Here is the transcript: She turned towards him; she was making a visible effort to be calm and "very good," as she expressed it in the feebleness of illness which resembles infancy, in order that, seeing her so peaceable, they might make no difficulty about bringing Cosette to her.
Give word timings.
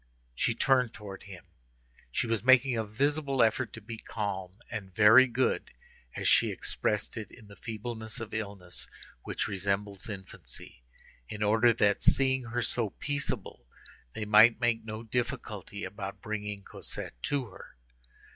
She 0.33 0.55
turned 0.55 0.95
towards 0.95 1.25
him; 1.25 1.45
she 2.11 2.25
was 2.25 2.43
making 2.43 2.75
a 2.75 2.83
visible 2.83 3.43
effort 3.43 3.71
to 3.73 3.81
be 3.81 3.99
calm 3.99 4.53
and 4.71 4.91
"very 4.91 5.27
good," 5.27 5.69
as 6.15 6.27
she 6.27 6.49
expressed 6.49 7.17
it 7.17 7.29
in 7.29 7.45
the 7.47 7.55
feebleness 7.55 8.19
of 8.19 8.33
illness 8.33 8.87
which 9.21 9.47
resembles 9.47 10.09
infancy, 10.09 10.81
in 11.29 11.43
order 11.43 11.71
that, 11.73 12.01
seeing 12.01 12.45
her 12.45 12.63
so 12.63 12.89
peaceable, 12.89 13.67
they 14.13 14.25
might 14.25 14.59
make 14.59 14.83
no 14.83 15.03
difficulty 15.03 15.83
about 15.83 16.19
bringing 16.19 16.63
Cosette 16.63 17.21
to 17.21 17.45
her. 17.51 17.75